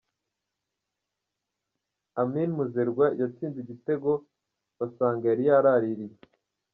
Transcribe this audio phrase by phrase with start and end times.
[2.21, 4.11] Amin Muzerwa yatsinze igitego
[4.77, 6.15] basanga yari yaraririye.